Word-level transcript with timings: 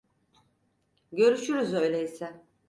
Görüşürüz 1.11 1.73
öyleyse. 1.73 2.41